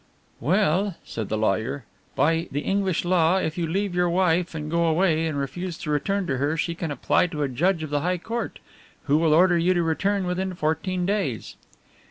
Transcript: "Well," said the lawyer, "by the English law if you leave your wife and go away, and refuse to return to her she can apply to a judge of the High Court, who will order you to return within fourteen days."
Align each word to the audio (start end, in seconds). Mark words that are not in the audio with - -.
"Well," 0.39 0.95
said 1.05 1.29
the 1.29 1.37
lawyer, 1.37 1.85
"by 2.15 2.47
the 2.51 2.61
English 2.61 3.05
law 3.05 3.37
if 3.37 3.55
you 3.55 3.67
leave 3.67 3.93
your 3.93 4.09
wife 4.09 4.55
and 4.55 4.71
go 4.71 4.85
away, 4.85 5.27
and 5.27 5.37
refuse 5.37 5.77
to 5.77 5.91
return 5.91 6.25
to 6.25 6.37
her 6.37 6.57
she 6.57 6.73
can 6.73 6.89
apply 6.89 7.27
to 7.27 7.43
a 7.43 7.47
judge 7.47 7.83
of 7.83 7.91
the 7.91 8.01
High 8.01 8.17
Court, 8.17 8.57
who 9.03 9.19
will 9.19 9.31
order 9.35 9.59
you 9.59 9.75
to 9.75 9.83
return 9.83 10.25
within 10.25 10.55
fourteen 10.55 11.05
days." 11.05 11.55